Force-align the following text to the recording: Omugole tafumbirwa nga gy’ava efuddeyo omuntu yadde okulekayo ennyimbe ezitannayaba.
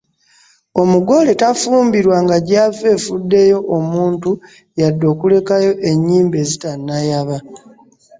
Omugole 0.81 1.31
tafumbirwa 1.41 2.17
nga 2.23 2.37
gy’ava 2.47 2.85
efuddeyo 2.95 3.57
omuntu 3.77 4.31
yadde 4.79 5.05
okulekayo 5.13 5.71
ennyimbe 5.89 6.37
ezitannayaba. 6.43 7.37